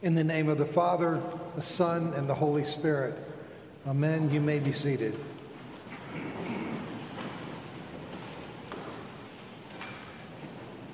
[0.00, 1.20] In the name of the Father,
[1.56, 3.18] the Son, and the Holy Spirit.
[3.84, 4.30] Amen.
[4.30, 5.18] You may be seated.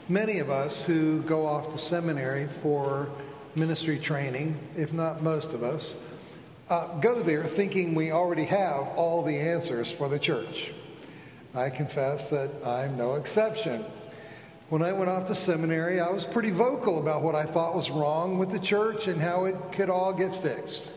[0.09, 3.11] Many of us who go off to seminary for
[3.55, 5.97] ministry training, if not most of us,
[6.71, 10.73] uh, go there thinking we already have all the answers for the church.
[11.55, 13.85] I confess that I'm no exception.
[14.71, 17.91] When I went off to seminary, I was pretty vocal about what I thought was
[17.91, 20.91] wrong with the church and how it could all get fixed.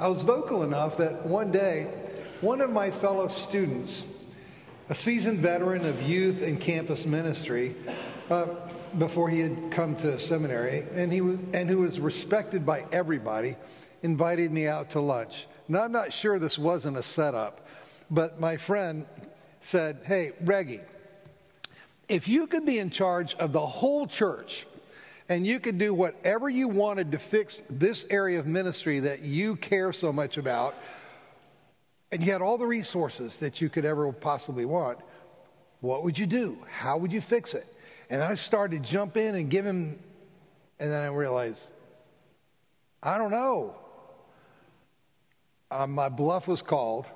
[0.00, 1.90] I was vocal enough that one day,
[2.40, 4.02] one of my fellow students,
[4.88, 7.76] a seasoned veteran of youth and campus ministry,
[8.30, 8.46] uh,
[8.98, 13.56] before he had come to seminary, and, he was, and who was respected by everybody,
[14.02, 15.48] invited me out to lunch.
[15.68, 17.66] Now, I'm not sure this wasn't a setup,
[18.10, 19.04] but my friend
[19.60, 20.80] said, Hey, Reggie,
[22.08, 24.66] if you could be in charge of the whole church
[25.28, 29.56] and you could do whatever you wanted to fix this area of ministry that you
[29.56, 30.74] care so much about,
[32.12, 34.98] and you had all the resources that you could ever possibly want,
[35.80, 36.58] what would you do?
[36.70, 37.66] How would you fix it?
[38.10, 39.98] And I started to jump in and give him,
[40.78, 41.68] and then I realized,
[43.02, 43.74] I don't know.
[45.70, 47.06] Um, my bluff was called,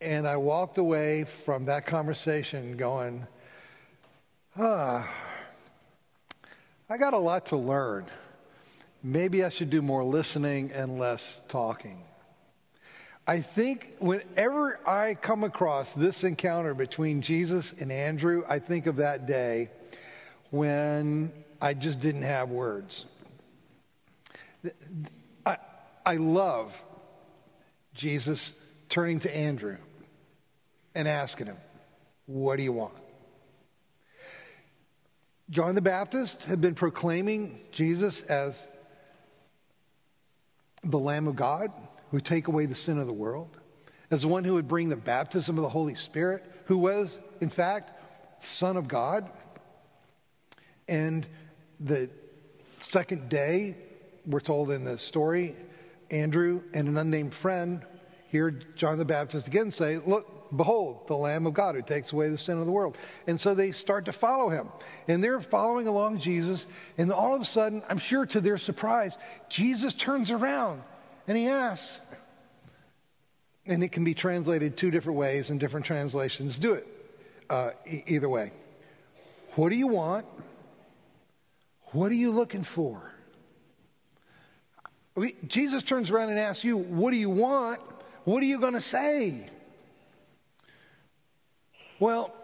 [0.00, 3.26] and I walked away from that conversation going,
[4.58, 5.12] ah,
[6.88, 8.06] I got a lot to learn.
[9.02, 12.04] Maybe I should do more listening and less talking.
[13.26, 18.96] I think whenever I come across this encounter between Jesus and Andrew, I think of
[18.96, 19.70] that day
[20.50, 23.06] when I just didn't have words.
[25.46, 25.56] I,
[26.04, 26.82] I love
[27.94, 28.52] Jesus
[28.88, 29.78] turning to Andrew
[30.94, 31.56] and asking him,
[32.26, 32.94] What do you want?
[35.50, 38.76] John the Baptist had been proclaiming Jesus as
[40.82, 41.70] the Lamb of God
[42.10, 43.58] who take away the sin of the world,
[44.10, 47.48] as the one who would bring the baptism of the Holy Spirit, who was, in
[47.48, 47.92] fact,
[48.42, 49.30] Son of God.
[50.88, 51.26] And
[51.80, 52.10] the
[52.78, 53.76] second day,
[54.26, 55.56] we're told in the story,
[56.10, 57.82] Andrew and an unnamed friend
[58.28, 62.28] hear John the Baptist again say, Look, Behold, the Lamb of God who takes away
[62.28, 62.98] the sin of the world.
[63.26, 64.68] And so they start to follow him.
[65.08, 66.66] And they're following along Jesus.
[66.98, 69.16] And all of a sudden, I'm sure to their surprise,
[69.48, 70.82] Jesus turns around
[71.26, 72.00] and he asks,
[73.66, 76.86] and it can be translated two different ways, and different translations do it
[77.48, 78.50] uh, e- either way.
[79.54, 80.26] What do you want?
[81.92, 83.12] What are you looking for?
[85.46, 87.80] Jesus turns around and asks you, What do you want?
[88.24, 89.46] What are you going to say?
[92.02, 92.34] Well,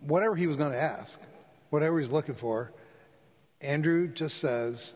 [0.00, 1.20] whatever he was going to ask,
[1.68, 2.72] whatever he's looking for,
[3.60, 4.94] Andrew just says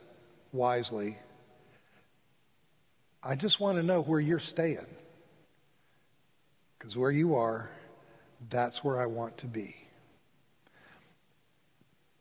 [0.54, 1.18] wisely,
[3.22, 4.86] I just want to know where you're staying.
[6.78, 7.68] Because where you are,
[8.48, 9.76] that's where I want to be.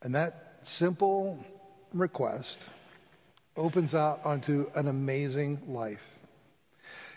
[0.02, 1.40] And that simple
[1.94, 2.60] request
[3.56, 6.06] opens out onto an amazing life.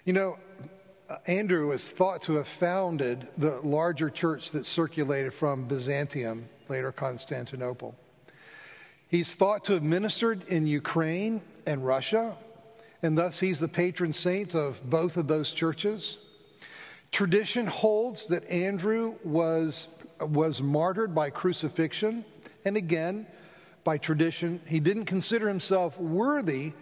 [0.09, 0.39] You know,
[1.11, 6.93] uh, Andrew is thought to have founded the larger church that circulated from Byzantium, later
[6.93, 7.95] Constantinople.
[9.09, 12.35] He's thought to have ministered in Ukraine and Russia,
[13.03, 16.17] and thus he's the patron saint of both of those churches.
[17.13, 19.89] Tradition holds that Andrew was,
[20.23, 22.25] was martyred by crucifixion,
[22.65, 23.27] and again,
[23.85, 26.73] by tradition, he didn't consider himself worthy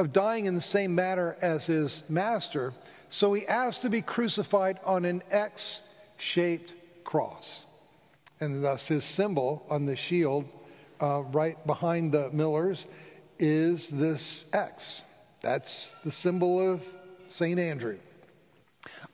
[0.00, 2.72] of dying in the same manner as his master,
[3.10, 5.82] so he asked to be crucified on an X
[6.16, 6.72] shaped
[7.04, 7.66] cross.
[8.40, 10.48] And thus his symbol on the shield
[11.02, 12.86] uh, right behind the millers
[13.38, 15.02] is this X.
[15.42, 16.86] That's the symbol of
[17.28, 17.60] St.
[17.60, 17.98] Andrew.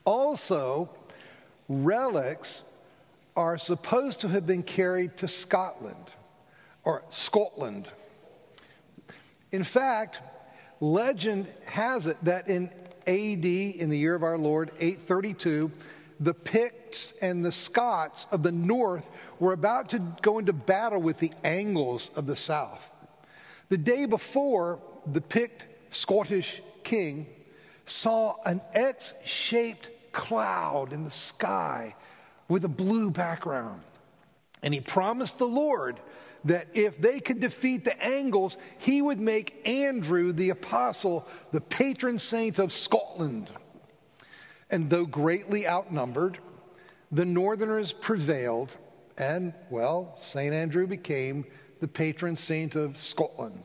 [0.05, 0.89] Also,
[1.67, 2.63] relics
[3.35, 6.13] are supposed to have been carried to Scotland
[6.85, 7.91] or Scotland.
[9.51, 10.21] In fact,
[10.79, 12.69] Legend has it that in
[13.07, 15.71] AD, in the year of our Lord, 832,
[16.19, 19.09] the Picts and the Scots of the north
[19.39, 22.91] were about to go into battle with the Angles of the south.
[23.69, 27.27] The day before, the Pict Scottish king
[27.85, 31.95] saw an X shaped cloud in the sky
[32.47, 33.81] with a blue background.
[34.63, 35.99] And he promised the Lord
[36.47, 42.19] that if they could defeat the Angles, he would make Andrew the apostle the patron
[42.19, 43.49] saint of Scotland.
[44.69, 46.39] And though greatly outnumbered,
[47.11, 48.75] the Northerners prevailed
[49.17, 50.53] And, well, St.
[50.53, 51.45] Andrew became
[51.79, 53.63] the patron saint of Scotland.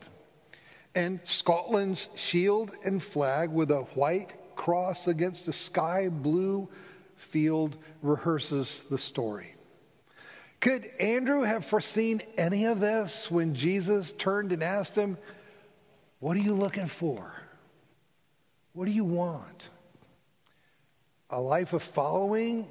[0.95, 6.69] And Scotland's shield and flag with a white cross against a sky blue
[7.15, 9.52] field rehearses the story.
[10.63, 15.17] Could Andrew have foreseen any of this when Jesus turned and asked him,
[16.21, 17.33] What are you looking for?
[18.71, 19.69] What do you want?
[21.29, 22.65] A life of following?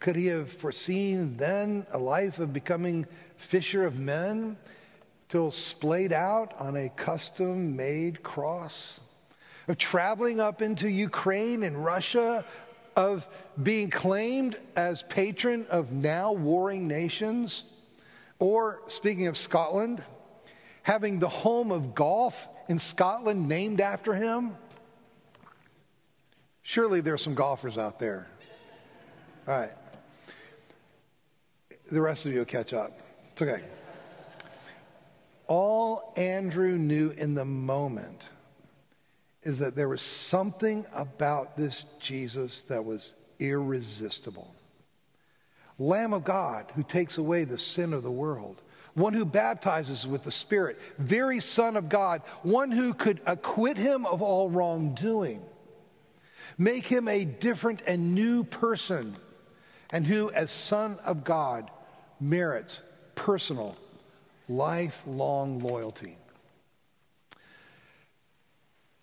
[0.00, 3.06] Could he have foreseen then a life of becoming
[3.36, 4.56] fisher of men
[5.28, 8.98] till splayed out on a custom made cross?
[9.68, 12.44] Of traveling up into Ukraine and Russia
[13.00, 13.26] of
[13.62, 17.64] being claimed as patron of now warring nations,
[18.38, 20.02] or speaking of Scotland,
[20.82, 24.54] having the home of golf in Scotland named after him.
[26.60, 28.28] Surely there's some golfers out there.
[29.48, 29.72] All right.
[31.90, 33.00] The rest of you will catch up.
[33.32, 33.62] It's okay.
[35.46, 38.28] All Andrew knew in the moment
[39.42, 44.54] is that there was something about this Jesus that was irresistible.
[45.78, 48.60] Lamb of God who takes away the sin of the world,
[48.94, 54.04] one who baptizes with the Spirit, very Son of God, one who could acquit him
[54.04, 55.40] of all wrongdoing,
[56.58, 59.16] make him a different and new person,
[59.90, 61.70] and who, as Son of God,
[62.20, 62.82] merits
[63.14, 63.74] personal,
[64.48, 66.16] lifelong loyalty.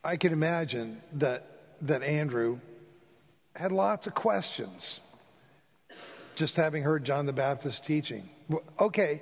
[0.07, 1.45] I can imagine that,
[1.81, 2.61] that Andrew
[3.53, 5.01] had lots of questions
[6.35, 8.29] just having heard John the Baptist teaching.
[8.79, 9.21] Okay,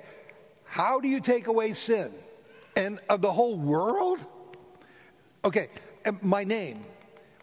[0.64, 2.12] how do you take away sin?
[2.76, 4.24] And of the whole world?
[5.44, 5.70] Okay,
[6.22, 6.84] my name.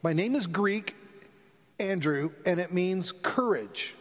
[0.03, 0.95] My name is Greek,
[1.81, 3.93] Andrew, and it means courage.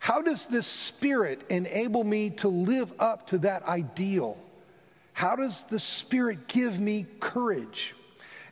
[0.00, 4.42] How does this spirit enable me to live up to that ideal?
[5.12, 7.94] How does the spirit give me courage?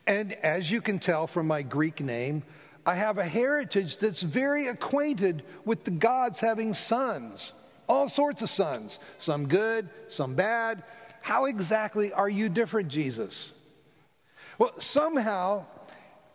[0.09, 2.41] And as you can tell from my Greek name,
[2.83, 7.53] I have a heritage that's very acquainted with the gods having sons,
[7.87, 10.81] all sorts of sons, some good, some bad.
[11.21, 13.53] How exactly are you different, Jesus?
[14.57, 15.65] Well, somehow,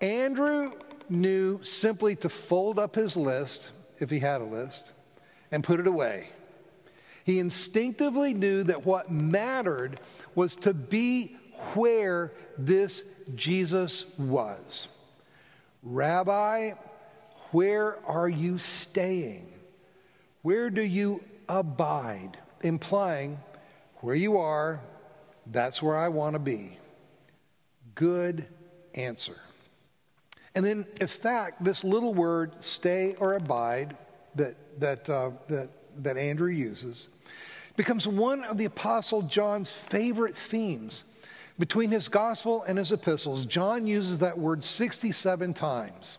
[0.00, 0.70] Andrew
[1.08, 4.92] knew simply to fold up his list, if he had a list,
[5.50, 6.28] and put it away.
[7.24, 9.98] He instinctively knew that what mattered
[10.36, 11.38] was to be
[11.74, 14.88] where this Jesus was.
[15.82, 16.72] Rabbi,
[17.52, 19.46] where are you staying?
[20.42, 22.38] Where do you abide?
[22.62, 23.38] Implying,
[23.98, 24.80] where you are,
[25.46, 26.78] that's where I want to be.
[27.94, 28.46] Good
[28.94, 29.36] answer.
[30.54, 33.96] And then, in fact, this little word, stay or abide,
[34.36, 35.68] that, that, uh, that,
[36.02, 37.08] that Andrew uses,
[37.76, 41.04] becomes one of the Apostle John's favorite themes
[41.58, 46.18] between his gospel and his epistles, John uses that word 67 times.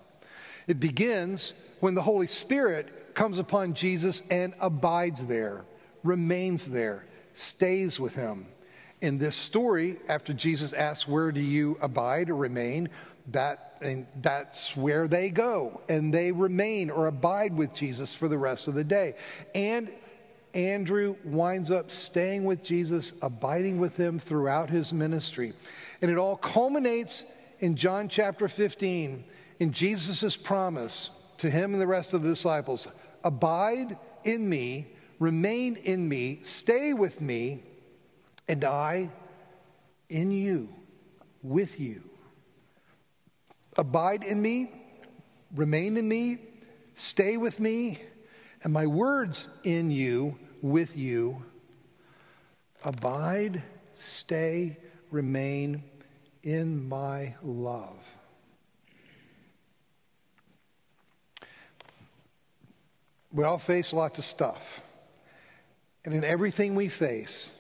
[0.68, 5.66] It begins when the Holy Spirit comes upon Jesus and abides there,
[6.04, 8.48] remains there, stays with him.
[9.02, 12.90] In this story, after Jesus asks, Where do you abide or remain?
[13.32, 18.38] That, and that's where they go, and they remain or abide with Jesus for the
[18.38, 19.16] rest of the day.
[19.54, 19.92] And
[20.56, 25.54] Andrew winds up staying with Jesus, abiding with him throughout his ministry.
[26.02, 27.26] And it all culminates
[27.60, 29.26] in John chapter 15
[29.60, 32.88] in Jesus' promise to him and the rest of the disciples
[33.24, 34.88] Abide in me,
[35.20, 37.64] remain in me, stay with me,
[38.48, 39.10] and I
[40.10, 40.70] in you,
[41.42, 42.04] with you.
[43.78, 44.72] Abide in me,
[45.56, 46.38] remain in me,
[46.94, 48.00] stay with me,
[48.64, 51.44] and my words in you with you.
[52.84, 54.78] Abide, stay,
[55.12, 55.84] remain
[56.44, 58.16] in my love.
[63.32, 64.82] We all face lots of stuff.
[66.06, 67.52] And in everything we face,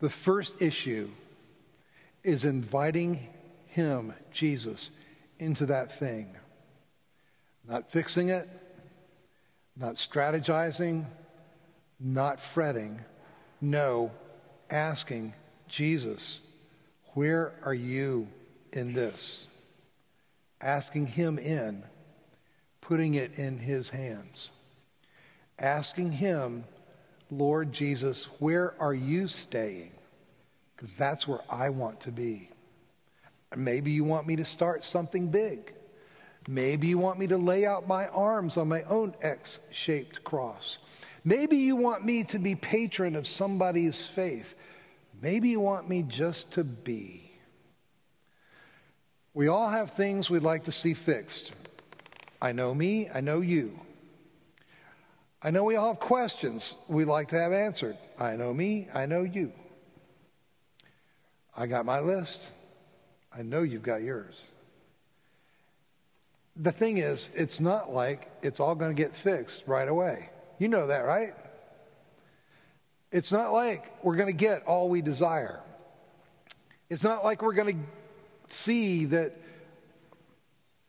[0.00, 1.08] the first issue
[2.24, 3.28] is inviting
[3.68, 4.90] Him, Jesus,
[5.38, 6.36] into that thing.
[7.66, 8.48] Not fixing it,
[9.76, 11.06] not strategizing,
[12.02, 13.00] not fretting,
[13.60, 14.10] no,
[14.70, 15.34] asking
[15.68, 16.40] Jesus,
[17.14, 18.26] where are you
[18.72, 19.46] in this?
[20.60, 21.82] Asking him in,
[22.80, 24.50] putting it in his hands.
[25.58, 26.64] Asking him,
[27.30, 29.92] Lord Jesus, where are you staying?
[30.74, 32.48] Because that's where I want to be.
[33.56, 35.72] Maybe you want me to start something big.
[36.48, 40.78] Maybe you want me to lay out my arms on my own X shaped cross.
[41.24, 44.54] Maybe you want me to be patron of somebody's faith.
[45.20, 47.32] Maybe you want me just to be.
[49.34, 51.54] We all have things we'd like to see fixed.
[52.40, 53.78] I know me, I know you.
[55.42, 57.96] I know we all have questions we'd like to have answered.
[58.18, 59.52] I know me, I know you.
[61.56, 62.48] I got my list.
[63.36, 64.40] I know you've got yours.
[66.56, 70.28] The thing is, it's not like it's all going to get fixed right away.
[70.62, 71.34] You know that, right?
[73.10, 75.58] It's not like we're going to get all we desire.
[76.88, 79.36] It's not like we're going to see that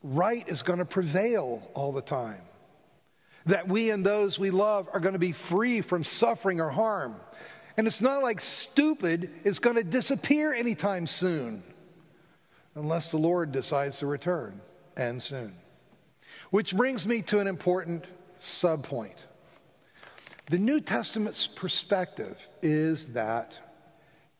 [0.04, 2.40] right is going to prevail all the time.
[3.46, 7.16] That we and those we love are going to be free from suffering or harm.
[7.76, 11.64] And it's not like stupid is going to disappear anytime soon,
[12.76, 14.60] unless the Lord decides to return,
[14.96, 15.56] and soon.
[16.50, 18.04] Which brings me to an important
[18.38, 19.16] subpoint.
[20.46, 23.58] The New Testament's perspective is that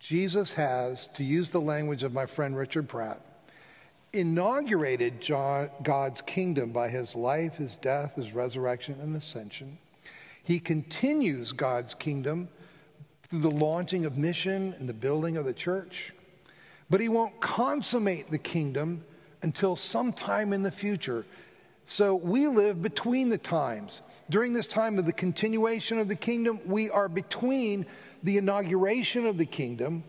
[0.00, 3.22] Jesus has, to use the language of my friend Richard Pratt,
[4.12, 9.78] inaugurated John, God's kingdom by his life, his death, his resurrection, and ascension.
[10.42, 12.50] He continues God's kingdom
[13.22, 16.12] through the launching of mission and the building of the church.
[16.90, 19.02] But he won't consummate the kingdom
[19.40, 21.24] until sometime in the future.
[21.86, 24.00] So we live between the times.
[24.30, 27.84] During this time of the continuation of the kingdom, we are between
[28.22, 30.02] the inauguration of the kingdom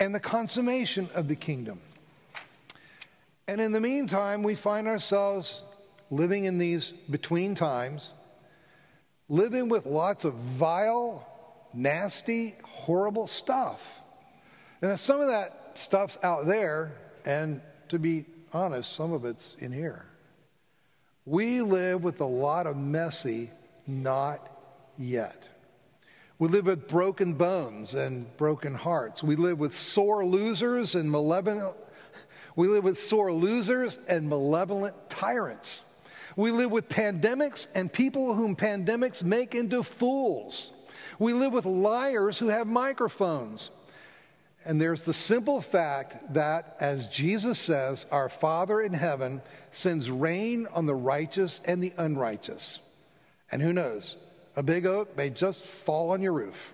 [0.00, 1.80] and the consummation of the kingdom.
[3.46, 5.62] And in the meantime, we find ourselves
[6.10, 8.12] living in these between times,
[9.28, 11.26] living with lots of vile,
[11.72, 14.02] nasty, horrible stuff.
[14.82, 19.70] And some of that stuff's out there, and to be honest, some of it's in
[19.70, 20.06] here.
[21.26, 23.50] We live with a lot of messy,
[23.86, 24.50] not
[24.98, 25.48] yet.
[26.38, 29.22] We live with broken bones and broken hearts.
[29.22, 31.76] We live with sore losers and malevolent
[32.56, 35.82] we live with sore losers and malevolent tyrants.
[36.36, 40.70] We live with pandemics and people whom pandemics make into fools.
[41.18, 43.70] We live with liars who have microphones.
[44.66, 50.66] And there's the simple fact that, as Jesus says, our Father in heaven sends rain
[50.72, 52.80] on the righteous and the unrighteous.
[53.52, 54.16] And who knows,
[54.56, 56.72] a big oak may just fall on your roof.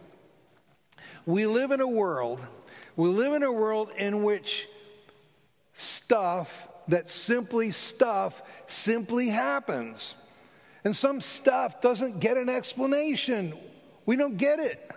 [1.27, 2.41] We live in a world,
[2.95, 4.69] we live in a world in which
[5.73, 10.15] stuff that simply stuff simply happens.
[10.85, 13.55] And some stuff doesn't get an explanation.
[14.07, 14.91] We don't get it.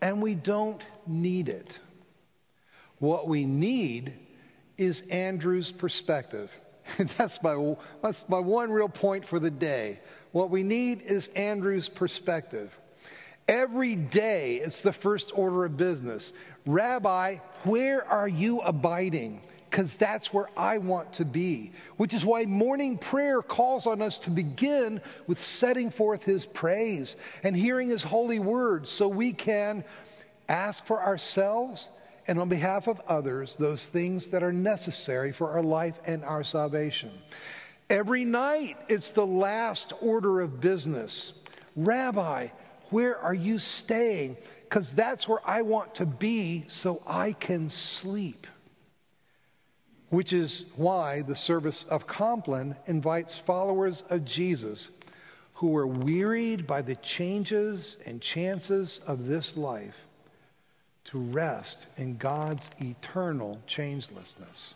[0.00, 1.78] And we don't need it.
[3.02, 4.12] What we need
[4.78, 6.52] is Andrew's perspective.
[7.18, 9.98] that's, my, that's my one real point for the day.
[10.30, 12.78] What we need is Andrew's perspective.
[13.48, 16.32] Every day, it's the first order of business.
[16.64, 19.42] Rabbi, where are you abiding?
[19.68, 21.72] because that's where I want to be.
[21.96, 27.16] Which is why morning prayer calls on us to begin with setting forth His praise
[27.42, 29.82] and hearing His holy word so we can
[30.46, 31.88] ask for ourselves
[32.26, 36.44] and on behalf of others those things that are necessary for our life and our
[36.44, 37.10] salvation.
[37.90, 41.34] Every night, it's the last order of business.
[41.76, 42.48] Rabbi,
[42.90, 44.36] where are you staying?
[44.64, 48.46] Because that's where I want to be so I can sleep
[50.12, 54.90] which is why the service of Compline invites followers of Jesus
[55.54, 60.06] who are wearied by the changes and chances of this life
[61.04, 64.74] to rest in God's eternal changelessness.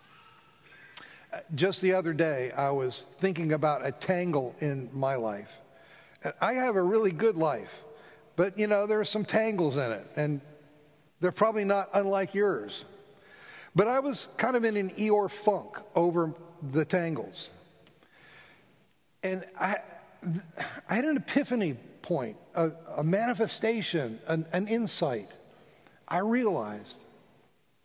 [1.33, 5.61] Uh, just the other day, I was thinking about a tangle in my life.
[6.41, 7.85] I have a really good life,
[8.35, 10.41] but you know, there are some tangles in it, and
[11.21, 12.85] they're probably not unlike yours.
[13.75, 17.51] But I was kind of in an Eeyore funk over the tangles.
[19.23, 19.77] And I,
[20.89, 25.31] I had an epiphany point, a, a manifestation, an, an insight.
[26.09, 27.03] I realized,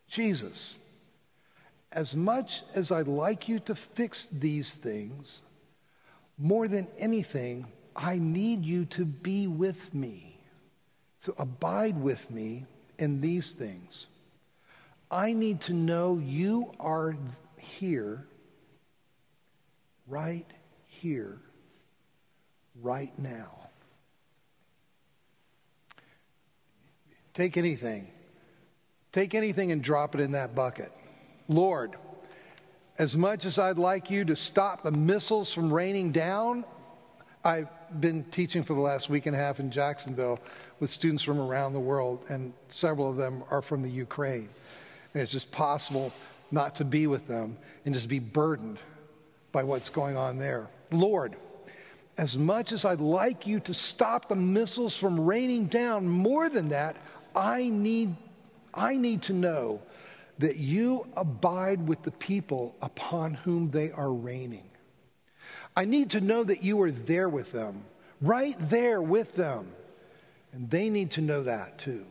[0.08, 0.78] Jesus,
[1.90, 5.40] as much as I'd like you to fix these things,
[6.38, 10.38] more than anything, I need you to be with me,
[11.24, 12.66] to abide with me
[12.98, 14.06] in these things.
[15.10, 17.16] I need to know you are
[17.58, 18.24] here,
[20.06, 20.46] right
[20.86, 21.38] here,
[22.80, 23.61] right now.
[27.34, 28.08] Take anything.
[29.10, 30.92] Take anything and drop it in that bucket.
[31.48, 31.96] Lord,
[32.98, 36.64] As much as I'd like you to stop the missiles from raining down,
[37.42, 37.68] I've
[38.00, 40.38] been teaching for the last week and a half in Jacksonville
[40.78, 44.48] with students from around the world, and several of them are from the Ukraine.
[45.14, 46.12] And it's just possible
[46.50, 48.78] not to be with them and just be burdened
[49.52, 50.68] by what's going on there.
[50.90, 51.36] Lord,
[52.18, 56.68] as much as I'd like you to stop the missiles from raining down, more than
[56.68, 56.96] that,
[57.34, 58.16] I need,
[58.74, 59.82] I need to know
[60.38, 64.68] that you abide with the people upon whom they are raining.
[65.76, 67.84] I need to know that you are there with them,
[68.20, 69.72] right there with them.
[70.52, 72.04] And they need to know that too.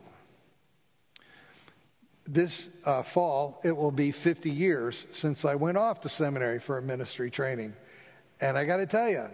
[2.24, 6.78] This uh, fall, it will be 50 years since I went off to seminary for
[6.78, 7.74] a ministry training.
[8.40, 9.26] And I got to tell you,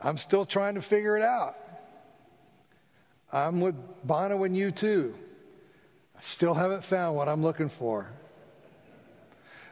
[0.00, 1.56] I'm still trying to figure it out.
[3.32, 5.12] I'm with Bono and U2.
[6.16, 8.06] I still haven't found what I'm looking for.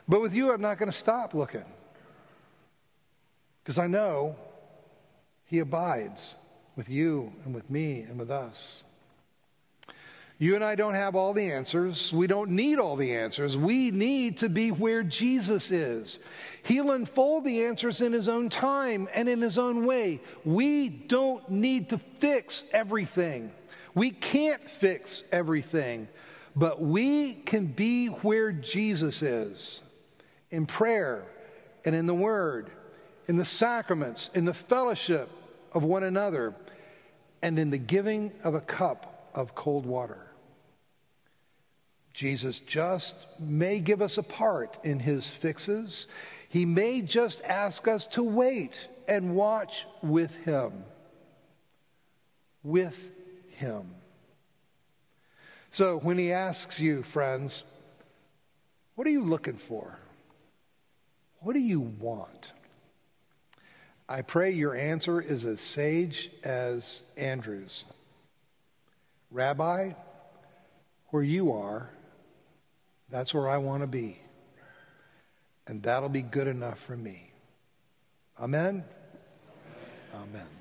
[0.08, 1.64] But with you, I'm not going to stop looking.
[3.62, 4.36] Because I know
[5.44, 6.36] He abides
[6.76, 8.84] with you and with me and with us.
[10.40, 12.12] You and I don't have all the answers.
[12.12, 13.56] We don't need all the answers.
[13.56, 16.20] We need to be where Jesus is.
[16.62, 20.20] He'll unfold the answers in His own time and in His own way.
[20.44, 23.50] We don't need to fix everything.
[23.96, 26.06] We can't fix everything,
[26.54, 29.82] but we can be where Jesus is
[30.52, 31.24] in prayer
[31.84, 32.70] and in the Word,
[33.26, 35.28] in the sacraments, in the fellowship
[35.72, 36.54] of one another,
[37.42, 40.27] and in the giving of a cup of cold water.
[42.18, 46.08] Jesus just may give us a part in his fixes.
[46.48, 50.82] He may just ask us to wait and watch with him.
[52.64, 53.12] With
[53.50, 53.94] him.
[55.70, 57.62] So when he asks you, friends,
[58.96, 59.96] what are you looking for?
[61.38, 62.52] What do you want?
[64.08, 67.84] I pray your answer is as sage as Andrew's.
[69.30, 69.92] Rabbi,
[71.10, 71.90] where you are,
[73.10, 74.20] that's where I want to be.
[75.66, 77.30] And that'll be good enough for me.
[78.40, 78.84] Amen?
[80.14, 80.30] Amen.
[80.34, 80.57] Amen.